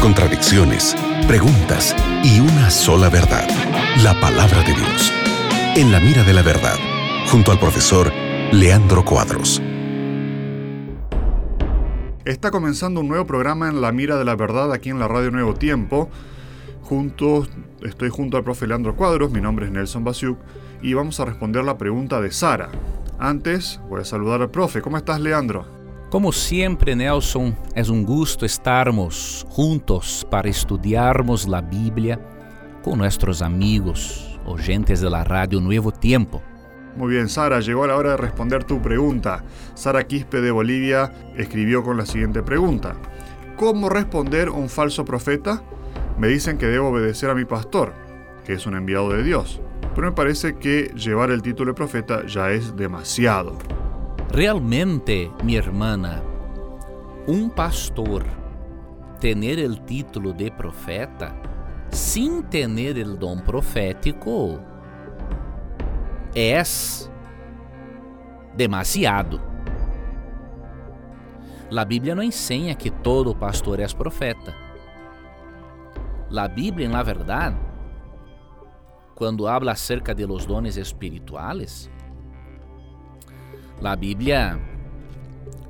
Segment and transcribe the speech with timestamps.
[0.00, 0.94] contradicciones,
[1.26, 3.48] preguntas y una sola verdad,
[4.02, 5.12] la palabra de Dios.
[5.74, 6.76] En la mira de la verdad,
[7.30, 8.12] junto al profesor
[8.52, 9.62] Leandro Cuadros.
[12.26, 15.30] Está comenzando un nuevo programa en la mira de la verdad aquí en la Radio
[15.30, 16.10] Nuevo Tiempo.
[16.82, 17.48] Juntos,
[17.82, 20.38] estoy junto al profe Leandro Cuadros, mi nombre es Nelson Basiuk
[20.82, 22.68] y vamos a responder la pregunta de Sara.
[23.18, 24.82] Antes, voy a saludar al profe.
[24.82, 25.81] ¿Cómo estás, Leandro?
[26.12, 32.20] Como sempre, Nelson, é um gosto estarmos juntos para estudarmos a Bíblia
[32.82, 36.42] com nossos amigos, oyentes de la radio Nuevo Tiempo.
[36.98, 39.42] Muy bien, Sara, llegó la hora de responder tu pregunta.
[39.72, 42.94] Sara Quispe de Bolivia escribió con la siguiente pregunta.
[43.56, 45.62] ¿Cómo responder a un falso profeta?
[46.18, 47.94] Me dicen que debo obedecer a mi pastor,
[48.44, 49.62] que es un enviado de Dios,
[49.94, 53.56] pero me parece que llevar el título de profeta ya es demasiado.
[54.30, 56.22] Realmente, minha irmã,
[57.26, 58.24] um pastor
[59.20, 59.36] ter
[59.68, 61.34] o título de profeta
[61.90, 62.66] sem ter
[63.06, 64.58] o dom profético
[66.34, 66.62] é
[68.56, 69.40] demasiado.
[71.76, 74.54] A Bíblia não ensina que todo pastor é profeta.
[76.36, 77.56] A Bíblia, na verdade,
[79.14, 81.90] quando habla acerca de los dones espirituales,
[83.80, 84.60] La Bíblia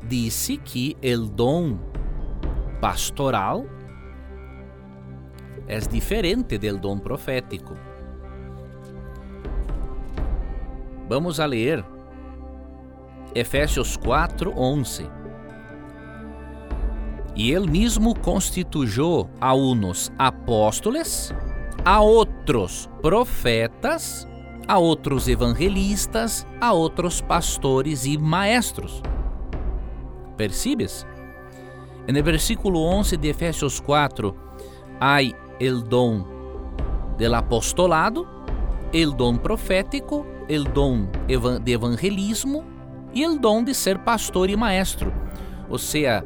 [0.02, 1.78] disse que o dom
[2.80, 3.64] pastoral
[5.66, 7.74] é diferente do dom profético.
[11.08, 11.84] Vamos a ler
[13.34, 15.08] Efésios 4, 11.
[17.34, 21.32] E ele mesmo constituiu a uns apóstolos,
[21.84, 24.28] a outros profetas,
[24.66, 29.02] a outros evangelistas, a outros pastores e maestros.
[30.36, 31.06] Percibes?
[32.06, 34.34] No versículo 11 de Efésios 4,
[35.00, 36.24] há o dom
[37.16, 38.26] del apostolado,
[38.92, 41.06] o dom profético, o dom
[41.62, 42.64] de evangelismo
[43.14, 45.12] e o dom de ser pastor e maestro.
[45.68, 46.24] Ou seja,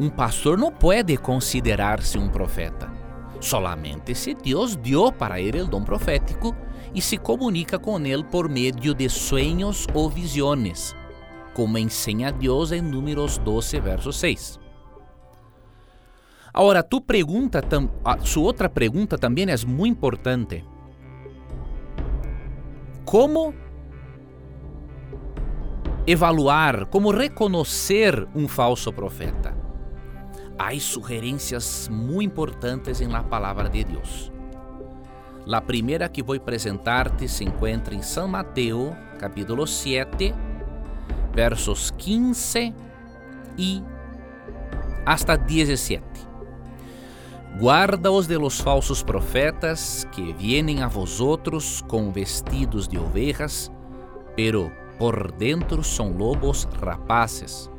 [0.00, 2.97] um pastor não pode considerar-se um profeta.
[3.40, 6.54] Solamente se Deus deu para ele o dom profético
[6.94, 10.94] e se comunica com ele por meio de sonhos ou visões,
[11.54, 14.58] como ensina Deus em Números 12, verso 6.
[16.52, 17.62] Agora, tu pergunta,
[18.24, 20.64] sua outra pergunta também é muito importante.
[23.04, 23.54] Como
[26.06, 29.67] evaluar, como reconhecer um falso profeta?
[30.58, 34.32] Há sugerências muito importantes em la palavra de Deus.
[35.46, 40.34] La primeira que vou apresentar-te se encontra em São Mateus, capítulo 7,
[41.32, 42.74] versos 15
[43.56, 43.82] e
[45.06, 46.02] hasta 17.
[47.58, 53.70] Guarda-os de los falsos profetas que vienen a vosotros com vestidos de ovejas,
[54.36, 57.70] pero por dentro são lobos rapaces.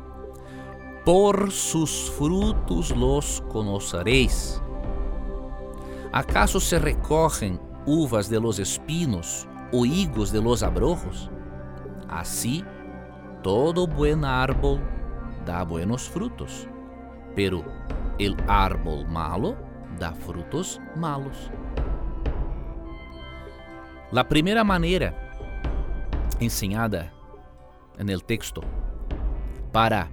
[1.12, 4.62] Por sus frutos los conoceréis.
[6.12, 11.32] ¿Acaso se recogen uvas de los espinos o higos de los abrojos?
[12.08, 12.64] Así,
[13.42, 14.82] todo buen árbol
[15.48, 16.68] da buenos frutos,
[17.36, 17.64] pero
[18.20, 19.58] el árbol malo
[19.98, 21.50] da frutos malos.
[24.12, 25.16] La primera manera
[26.40, 27.12] ensinada
[27.98, 28.62] en el texto
[29.72, 30.08] para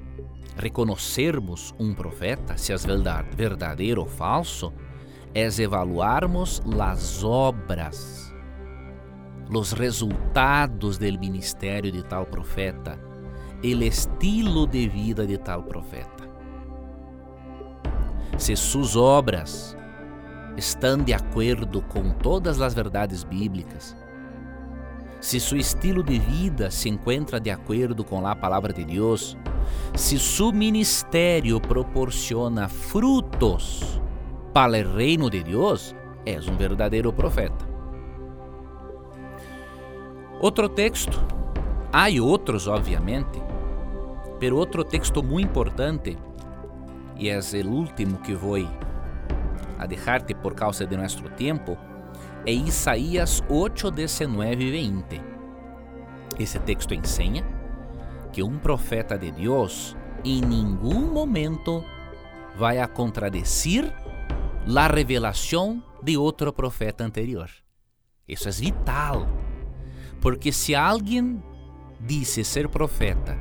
[0.56, 2.77] reconocermos um profeta, se é
[3.37, 4.72] verdadeiro ou falso,
[5.34, 8.34] es evaluarmos las obras,
[9.50, 12.99] los resultados del ministerio de tal profeta,
[13.62, 16.25] el estilo de vida de tal profeta.
[18.38, 19.77] Se suas obras
[20.56, 23.97] estão de acordo com todas as verdades bíblicas,
[25.21, 29.37] se seu estilo de vida se encontra de acordo com a palavra de Deus,
[29.94, 34.00] se seu ministério proporciona frutos
[34.52, 35.94] para o reino de Deus,
[36.25, 37.67] és um verdadeiro profeta.
[40.41, 41.23] Outro texto,
[41.93, 43.43] há outros, obviamente,
[44.38, 46.19] pero outro texto muito importante,
[47.17, 48.56] e é o último que vou
[49.79, 51.76] a deixar-te por causa de nosso tempo,
[52.46, 55.20] é Isaías 8, 19 e 20.
[56.38, 57.44] Esse texto ensina
[58.32, 61.84] que um profeta de Deus em nenhum momento
[62.56, 63.93] vai a contradecir
[64.64, 67.50] la revelação de outro profeta anterior.
[68.28, 69.26] Isso é vital,
[70.20, 71.43] porque se alguém
[72.00, 73.37] disse ser profeta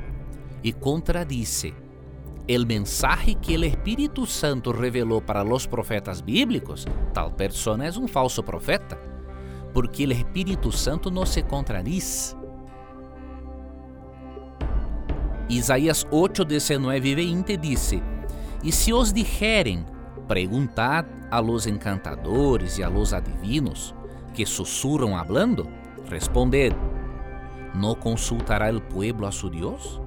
[0.64, 1.72] e contradice
[2.48, 8.08] el mensaje que el Espíritu Santo reveló para los profetas bíblicos, tal persona es un
[8.08, 8.98] falso profeta,
[9.74, 12.36] porque el Espíritu Santo no se contradice.
[15.48, 18.02] Isaías 8, 19 e 20 dice:
[18.64, 19.84] E se os dijerem,
[20.26, 23.94] preguntad a los encantadores e a los adivinos,
[24.34, 25.68] que sussurram hablando,
[26.08, 26.72] responded:
[27.74, 30.00] ¿No consultará el pueblo a su Dios?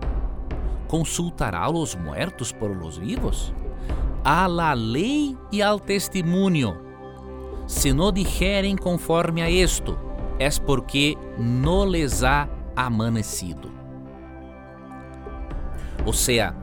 [0.89, 3.53] ¿Consultará los muertos por los vivos?
[4.23, 6.81] A la lei e al testimonio.
[7.67, 9.95] Se no dijerem conforme a esto,
[10.39, 13.69] es porque no les ha amanecido.
[16.07, 16.55] Ou seja,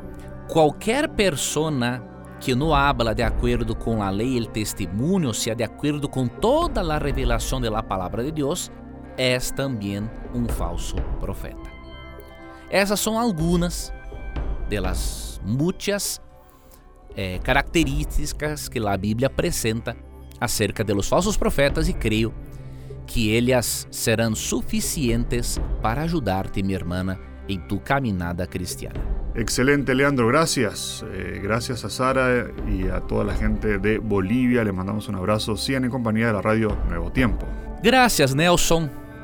[0.49, 2.03] qualquer persona
[2.41, 6.27] que não habla de acordo com a lei e o testemunho, seja de acordo com
[6.27, 8.73] toda a revelação da palavra de Deus,
[9.17, 11.71] é também um falso profeta.
[12.69, 13.95] Essas são algumas
[14.69, 16.21] das muitas
[17.15, 19.97] eh, características que a Bíblia apresenta
[20.41, 22.33] acerca de los falsos profetas e creio
[23.07, 27.17] que elas serão suficientes para ajudar-te, minha irmã,
[27.49, 29.01] em tu caminhada cristiana.
[29.35, 31.05] Excelente, Leandro, gracias.
[31.13, 34.65] Eh, gracias a Sara y a toda la gente de Bolivia.
[34.65, 37.47] Le mandamos un abrazo, sigan en compañía de la radio Nuevo Tiempo.
[37.83, 38.91] Gracias, Nelson,